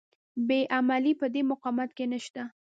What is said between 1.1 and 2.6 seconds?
په دې مقاومت کې نشته.